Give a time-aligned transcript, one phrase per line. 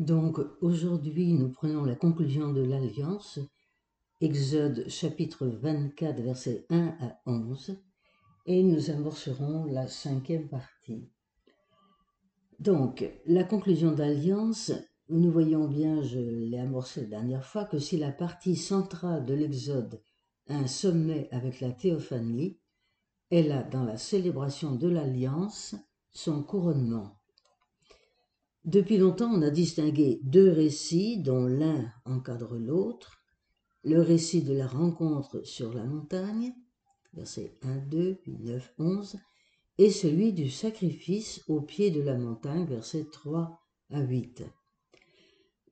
[0.00, 3.38] Donc aujourd'hui, nous prenons la conclusion de l'Alliance,
[4.22, 7.76] Exode chapitre 24, versets 1 à 11,
[8.46, 11.10] et nous amorcerons la cinquième partie.
[12.60, 14.72] Donc, la conclusion d'Alliance,
[15.10, 19.34] nous voyons bien, je l'ai amorcé la dernière fois, que si la partie centrale de
[19.34, 20.00] l'Exode
[20.48, 22.58] a un sommet avec la théophanie,
[23.28, 25.74] elle a dans la célébration de l'Alliance
[26.10, 27.19] son couronnement.
[28.64, 33.22] Depuis longtemps, on a distingué deux récits dont l'un encadre l'autre.
[33.84, 36.52] Le récit de la rencontre sur la montagne,
[37.14, 39.16] versets 1, 2, puis 9, 11,
[39.78, 44.44] et celui du sacrifice au pied de la montagne, versets 3 à 8.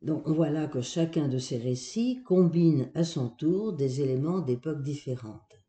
[0.01, 4.39] Donc on voit là que chacun de ces récits combine à son tour des éléments
[4.39, 5.63] d'époques différentes.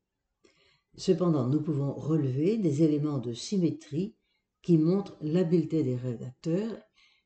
[0.96, 4.16] Cependant, nous pouvons relever des éléments de symétrie
[4.62, 6.78] qui montrent l'habileté des rédacteurs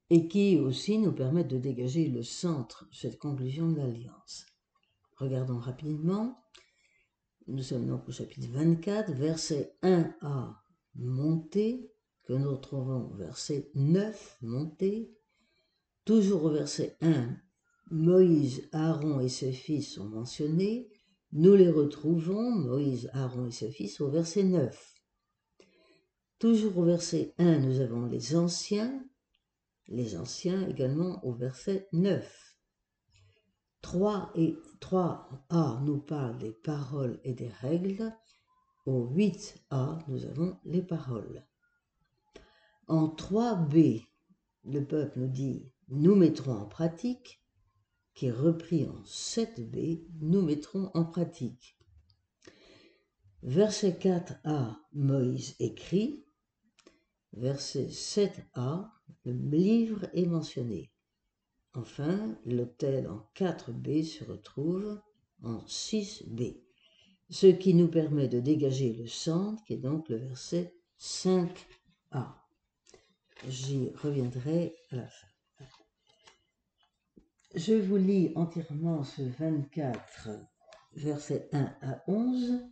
[0.09, 4.45] et qui aussi nous permettent de dégager le centre cette conclusion de l'Alliance.
[5.17, 6.43] Regardons rapidement.
[7.47, 10.63] Nous sommes donc au chapitre 24, verset 1 à
[10.95, 11.91] monter,
[12.23, 15.13] que nous retrouvons au verset 9, monter.
[16.05, 17.37] Toujours au verset 1,
[17.91, 20.89] Moïse, Aaron et ses fils sont mentionnés.
[21.31, 25.01] Nous les retrouvons, Moïse, Aaron et ses fils, au verset 9.
[26.39, 29.05] Toujours au verset 1, nous avons les anciens,
[29.87, 32.57] les anciens également au verset 9.
[33.81, 38.15] 3 et 3a nous parlent des paroles et des règles.
[38.85, 41.45] Au 8a, nous avons les paroles.
[42.87, 44.05] En 3b,
[44.65, 47.43] le peuple nous dit nous mettrons en pratique,
[48.13, 51.77] qui est repris en 7b, nous mettrons en pratique.
[53.41, 56.25] Verset 4a, Moïse écrit.
[57.33, 58.89] Verset 7a,
[59.25, 60.91] le livre est mentionné.
[61.73, 64.99] Enfin, l'autel en 4b se retrouve
[65.41, 66.61] en 6b,
[67.29, 71.47] ce qui nous permet de dégager le centre, qui est donc le verset 5a.
[73.47, 75.27] J'y reviendrai à la fin.
[77.55, 80.29] Je vous lis entièrement ce 24,
[80.93, 82.65] versets 1 à 11.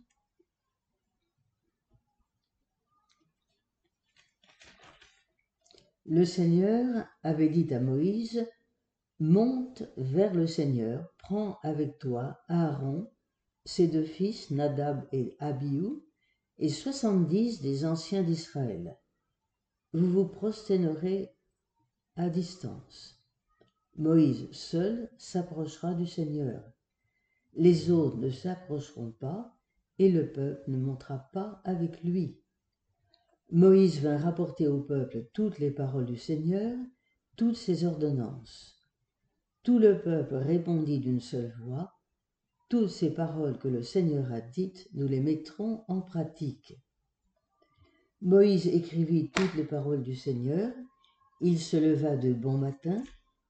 [6.06, 8.44] Le Seigneur avait dit à Moïse,
[9.20, 13.08] Monte vers le Seigneur, prends avec toi Aaron,
[13.64, 16.02] ses deux fils, Nadab et Abihu,
[16.58, 18.98] et soixante-dix des anciens d'Israël.
[19.92, 21.30] Vous vous prosternerez
[22.16, 23.22] à distance.
[23.96, 26.64] Moïse seul s'approchera du Seigneur.
[27.54, 29.56] Les autres ne s'approcheront pas,
[29.98, 32.40] et le peuple ne montera pas avec lui.
[33.54, 36.74] Moïse vint rapporter au peuple toutes les paroles du Seigneur,
[37.36, 38.80] toutes ses ordonnances.
[39.62, 41.92] Tout le peuple répondit d'une seule voix,
[42.70, 46.78] Toutes ces paroles que le Seigneur a dites, nous les mettrons en pratique.
[48.22, 50.72] Moïse écrivit toutes les paroles du Seigneur,
[51.42, 53.04] il se leva de bon matin,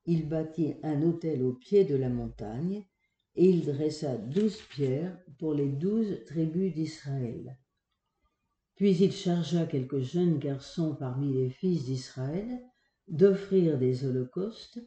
[0.04, 2.84] il bâtit un autel au pied de la montagne,
[3.36, 7.56] et il dressa douze pierres pour les douze tribus d'Israël.
[8.76, 12.60] Puis il chargea quelques jeunes garçons parmi les fils d'Israël
[13.08, 14.80] d'offrir des holocaustes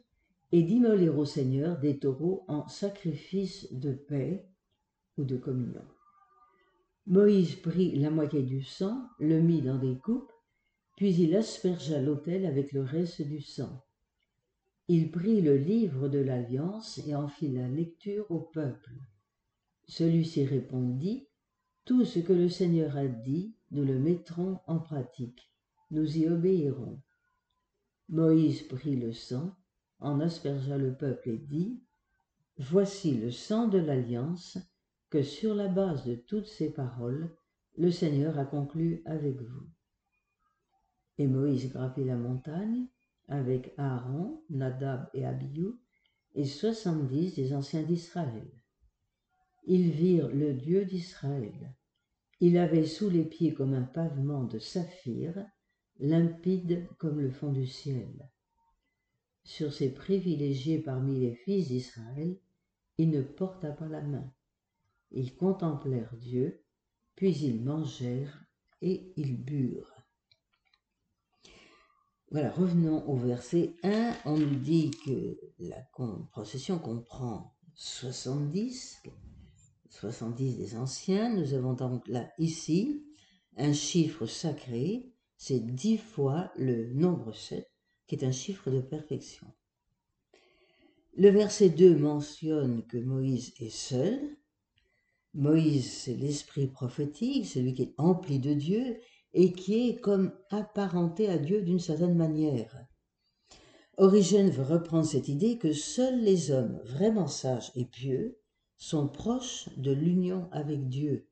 [0.52, 4.48] et d'immoler au Seigneur des taureaux en sacrifice de paix
[5.16, 5.84] ou de communion.
[7.06, 10.32] Moïse prit la moitié du sang, le mit dans des coupes,
[10.96, 13.84] puis il aspergea l'autel avec le reste du sang.
[14.88, 18.92] Il prit le livre de l'Alliance et en fit la lecture au peuple.
[19.88, 21.26] Celui-ci répondit,
[21.84, 25.50] Tout ce que le Seigneur a dit, nous le mettrons en pratique.
[25.90, 27.00] Nous y obéirons.
[28.08, 29.54] Moïse prit le sang,
[29.98, 31.82] en aspergea le peuple et dit,
[32.58, 34.58] Voici le sang de l'Alliance
[35.10, 37.36] que sur la base de toutes ces paroles,
[37.76, 39.68] le Seigneur a conclu avec vous.
[41.18, 42.86] Et Moïse gravit la montagne,
[43.28, 45.72] avec Aaron, Nadab et Abihu,
[46.34, 48.48] et soixante-dix des anciens d'Israël.
[49.64, 51.74] Ils virent le Dieu d'Israël.
[52.40, 55.34] Il avait sous les pieds comme un pavement de saphir,
[55.98, 58.30] limpide comme le fond du ciel.
[59.44, 62.38] Sur ces privilégiés parmi les fils d'Israël,
[62.98, 64.32] il ne porta pas la main.
[65.10, 66.64] Ils contemplèrent Dieu,
[67.14, 68.44] puis ils mangèrent
[68.82, 69.94] et ils burent.
[72.30, 74.14] Voilà, revenons au verset 1.
[74.24, 75.80] On nous dit que la
[76.32, 79.02] procession comprend 70,
[79.96, 81.34] 70 des anciens.
[81.34, 83.02] Nous avons donc là, ici,
[83.56, 85.10] un chiffre sacré.
[85.36, 87.66] C'est dix fois le nombre 7,
[88.06, 89.46] qui est un chiffre de perfection.
[91.16, 94.36] Le verset 2 mentionne que Moïse est seul.
[95.34, 98.98] Moïse, c'est l'esprit prophétique, celui qui est empli de Dieu
[99.32, 102.78] et qui est comme apparenté à Dieu d'une certaine manière.
[103.98, 108.38] Origène veut reprendre cette idée que seuls les hommes vraiment sages et pieux
[108.76, 111.28] sont proches de l'union avec Dieu.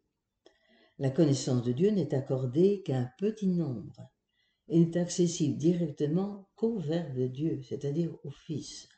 [0.98, 4.10] La connaissance de Dieu n'est accordée qu'à un petit nombre
[4.68, 8.88] et n'est accessible directement qu'au Verbe de Dieu, c'est-à-dire au Fils.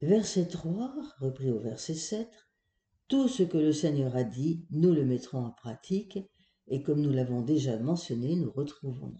[0.00, 2.28] Verset 3, repris au verset 7,
[3.08, 6.18] Tout ce que le Seigneur a dit, nous le mettrons en pratique,
[6.68, 9.14] et comme nous l'avons déjà mentionné, nous retrouvons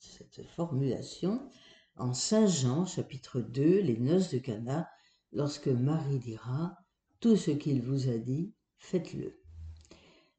[0.00, 1.48] cette formulation
[1.96, 4.88] en Saint Jean chapitre 2, les noces de Cana,
[5.36, 6.78] lorsque Marie dira
[7.20, 9.38] Tout ce qu'il vous a dit, faites-le.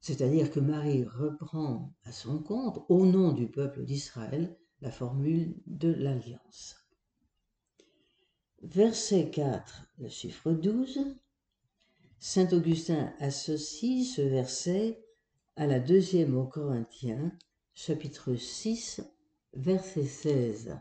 [0.02, 5.94] C'est-à-dire que Marie reprend à son compte, au nom du peuple d'Israël, la formule de
[5.94, 6.76] l'alliance.
[8.64, 11.00] Verset 4, le chiffre 12.
[12.20, 15.00] Saint Augustin associe ce verset
[15.56, 17.32] à la deuxième aux Corinthiens,
[17.76, 19.02] chapitre 6,
[19.54, 20.80] verset 16.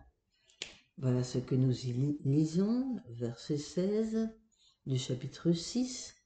[0.98, 4.30] Voilà ce que nous y lisons, verset 16
[4.86, 6.16] du chapitre 6.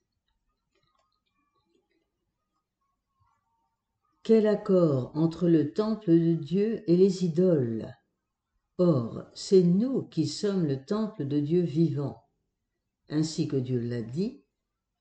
[4.22, 7.92] Quel accord entre le temple de Dieu et les idoles?
[8.78, 12.22] Or, c'est nous qui sommes le temple de Dieu vivant.
[13.08, 14.44] Ainsi que Dieu l'a dit,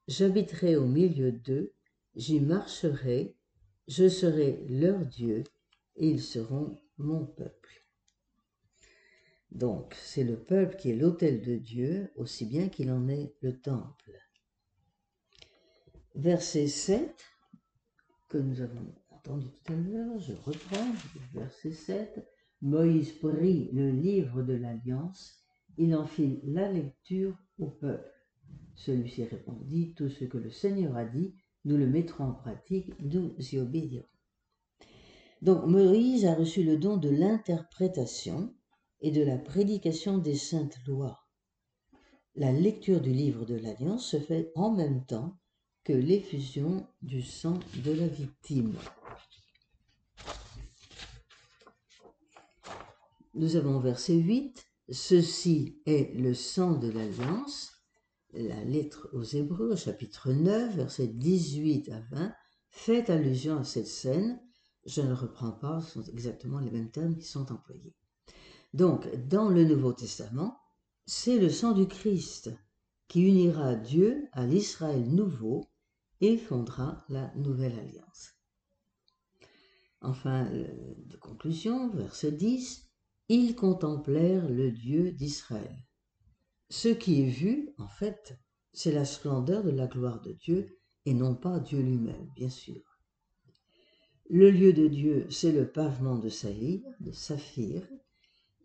[0.07, 1.75] j'habiterai au milieu d'eux,
[2.15, 3.38] j'y marcherai,
[3.88, 5.44] je serai leur Dieu,
[5.95, 7.86] et ils seront mon peuple.
[9.51, 13.60] Donc, c'est le peuple qui est l'autel de Dieu, aussi bien qu'il en est le
[13.60, 14.12] temple.
[16.16, 17.25] Verset 7,
[18.28, 20.94] que nous avons entendu tout à l'heure, je reprends,
[21.34, 22.28] verset 7.
[22.62, 25.40] Moïse prit le livre de l'Alliance,
[25.78, 28.12] il en fit la lecture au peuple.
[28.75, 31.34] Celui-ci répondit, Tout ce que le Seigneur a dit,
[31.66, 34.06] nous le mettrons en pratique, nous y obéirons.
[35.42, 38.54] Donc Moïse a reçu le don de l'interprétation
[39.01, 41.19] et de la prédication des saintes lois.
[42.36, 45.40] La lecture du livre de l'Alliance se fait en même temps
[45.84, 48.78] que l'effusion du sang de la victime.
[53.40, 57.72] nous avons verset 8, ceci est le sang de l'alliance,
[58.34, 62.34] la lettre aux Hébreux, chapitre 9, versets 18 à 20,
[62.69, 64.42] fait allusion à cette scène.
[64.86, 67.96] Je ne reprends pas, ce sont exactement les mêmes termes qui sont employés.
[68.74, 70.60] Donc, dans le Nouveau Testament,
[71.06, 72.51] c'est le sang du Christ
[73.07, 75.68] qui unira Dieu à l'Israël nouveau
[76.21, 78.36] et fondera la nouvelle alliance.
[80.01, 82.89] Enfin, euh, de conclusion, verset 10,
[83.30, 85.75] ils contemplèrent le Dieu d'Israël.
[86.69, 88.39] Ce qui est vu, en fait,
[88.72, 92.81] c'est la splendeur de la gloire de Dieu et non pas Dieu lui-même, bien sûr.
[94.30, 97.82] Le lieu de Dieu, c'est le pavement de saïr, de saphir,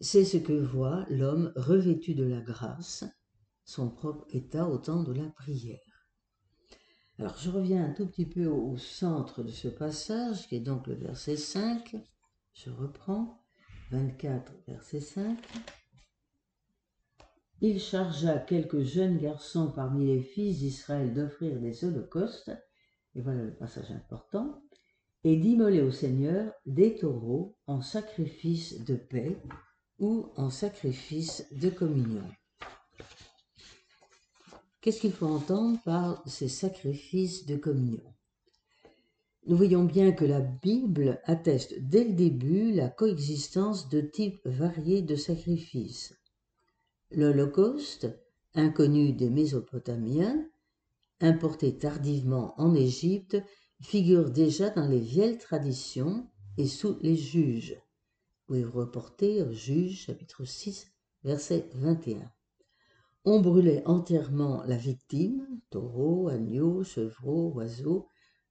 [0.01, 3.05] c'est ce que voit l'homme revêtu de la grâce,
[3.65, 5.81] son propre état au temps de la prière.
[7.19, 10.87] Alors je reviens un tout petit peu au centre de ce passage, qui est donc
[10.87, 11.97] le verset 5.
[12.53, 13.41] Je reprends.
[13.91, 15.39] 24, verset 5.
[17.61, 22.51] Il chargea quelques jeunes garçons parmi les fils d'Israël d'offrir des holocaustes,
[23.15, 24.63] et voilà le passage important,
[25.23, 29.41] et d'immoler au Seigneur des taureaux en sacrifice de paix
[29.99, 32.29] ou en sacrifice de communion.
[34.81, 38.15] Qu'est-ce qu'il faut entendre par ces sacrifices de communion?
[39.47, 45.03] Nous voyons bien que la Bible atteste dès le début la coexistence de types variés
[45.03, 46.15] de sacrifices.
[47.11, 48.09] L'Holocauste,
[48.55, 50.47] inconnu des Mésopotamiens,
[51.21, 53.37] importé tardivement en Égypte,
[53.83, 57.77] figure déjà dans les vieilles traditions et sous les juges.
[58.47, 62.31] Pouvez reporter Juges chapitre 6 verset 21.
[63.25, 68.07] On brûlait entièrement la victime, taureau, agneau, chevreau, oiseau,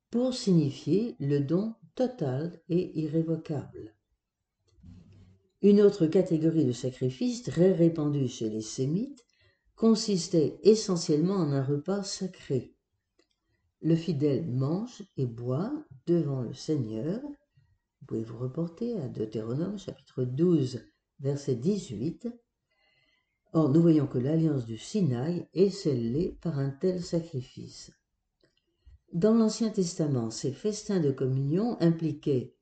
[0.09, 3.95] pour signifier le don total et irrévocable.
[5.61, 9.25] Une autre catégorie de sacrifices très répandue chez les Sémites
[9.75, 12.75] consistait essentiellement en un repas sacré.
[13.81, 15.71] Le fidèle mange et boit
[16.07, 17.21] devant le Seigneur.
[18.03, 20.81] Vous pouvez vous reporter à Deutéronome chapitre 12
[21.21, 22.27] verset 18.
[23.53, 27.93] Or, nous voyons que l'alliance du Sinaï est scellée par un tel sacrifice.
[29.13, 32.57] Dans l'Ancien Testament, ces festins de communion impliquaient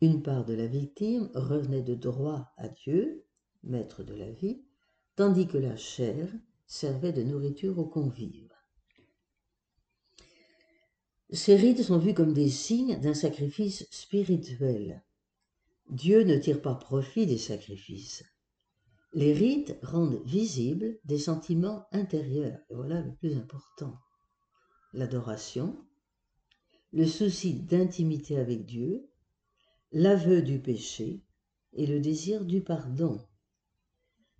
[0.00, 3.24] une part de la victime revenait de droit à Dieu,
[3.64, 4.62] maître de la vie,
[5.16, 6.28] tandis que la chair
[6.68, 8.53] servait de nourriture aux convives.
[11.30, 15.02] Ces rites sont vus comme des signes d'un sacrifice spirituel.
[15.90, 18.24] Dieu ne tire pas profit des sacrifices.
[19.12, 23.96] Les rites rendent visibles des sentiments intérieurs, et voilà le plus important.
[24.92, 25.76] L'adoration,
[26.92, 29.08] le souci d'intimité avec Dieu,
[29.92, 31.22] l'aveu du péché
[31.72, 33.24] et le désir du pardon.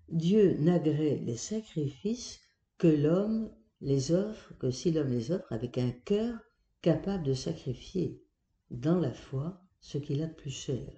[0.09, 2.41] Dieu n'agrée les sacrifices
[2.79, 3.50] que l'homme
[3.81, 6.38] les offre, que si l'homme les offre avec un cœur
[6.85, 8.23] capable de sacrifier
[8.71, 10.93] dans la foi ce qu'il a de plus cher.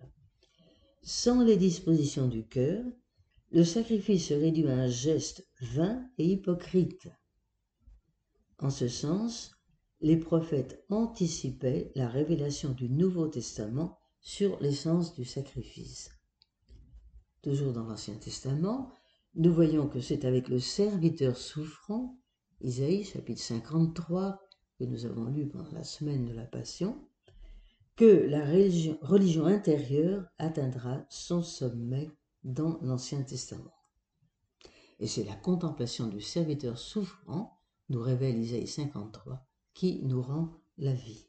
[1.02, 2.85] Sans les dispositions du cœur,
[3.52, 7.09] le sacrifice se réduit à un geste vain et hypocrite.
[8.59, 9.52] En ce sens,
[10.00, 16.11] les prophètes anticipaient la révélation du Nouveau Testament sur l'essence du sacrifice.
[17.43, 18.93] Toujours dans l'Ancien Testament,
[19.37, 22.19] nous voyons que c'est avec le serviteur souffrant,
[22.61, 24.40] Isaïe chapitre 53,
[24.78, 26.97] que nous avons lu pendant la semaine de la Passion,
[27.97, 32.11] que la religion, intérieure atteindra son sommet
[32.45, 33.73] dans l'Ancien Testament.
[35.00, 40.92] Et c'est la contemplation du serviteur souffrant, nous révèle Isaïe 53, qui nous rend la
[40.92, 41.26] vie.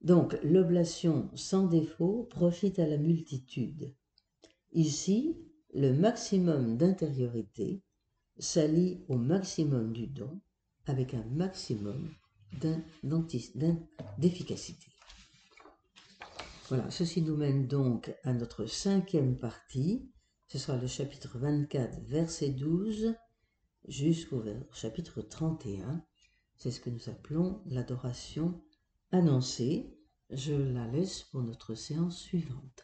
[0.00, 3.94] Donc l'oblation sans défaut profite à la multitude.
[4.72, 5.36] Ici,
[5.74, 7.82] le maximum d'intériorité
[8.38, 10.40] s'allie au maximum du don
[10.86, 12.10] avec un maximum
[14.18, 14.86] d'efficacité.
[16.68, 20.10] Voilà, ceci nous mène donc à notre cinquième partie.
[20.48, 23.14] Ce sera le chapitre 24, verset 12,
[23.86, 26.04] jusqu'au chapitre 31.
[26.56, 28.60] C'est ce que nous appelons l'adoration
[29.12, 29.96] annoncée.
[30.30, 32.82] Je la laisse pour notre séance suivante.